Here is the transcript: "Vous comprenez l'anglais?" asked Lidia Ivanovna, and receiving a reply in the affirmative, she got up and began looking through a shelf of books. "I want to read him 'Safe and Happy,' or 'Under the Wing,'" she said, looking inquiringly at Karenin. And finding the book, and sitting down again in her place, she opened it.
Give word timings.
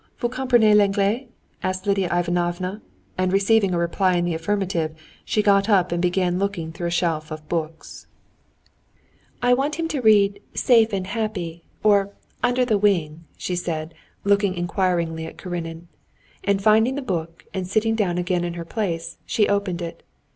"Vous 0.17 0.29
comprenez 0.29 0.75
l'anglais?" 0.75 1.27
asked 1.61 1.85
Lidia 1.85 2.09
Ivanovna, 2.11 2.81
and 3.19 3.31
receiving 3.31 3.71
a 3.71 3.77
reply 3.77 4.15
in 4.15 4.25
the 4.25 4.33
affirmative, 4.33 4.95
she 5.23 5.43
got 5.43 5.69
up 5.69 5.91
and 5.91 6.01
began 6.01 6.39
looking 6.39 6.71
through 6.71 6.87
a 6.87 6.89
shelf 6.89 7.29
of 7.29 7.47
books. 7.47 8.07
"I 9.43 9.53
want 9.53 9.73
to 9.75 10.01
read 10.01 10.37
him 10.37 10.41
'Safe 10.55 10.91
and 10.91 11.05
Happy,' 11.05 11.65
or 11.83 12.15
'Under 12.41 12.65
the 12.65 12.79
Wing,'" 12.79 13.25
she 13.37 13.55
said, 13.55 13.93
looking 14.23 14.55
inquiringly 14.55 15.27
at 15.27 15.37
Karenin. 15.37 15.87
And 16.43 16.63
finding 16.63 16.95
the 16.95 17.03
book, 17.03 17.45
and 17.53 17.67
sitting 17.67 17.93
down 17.93 18.17
again 18.17 18.43
in 18.43 18.55
her 18.55 18.65
place, 18.65 19.19
she 19.27 19.47
opened 19.47 19.83
it. 19.83 20.01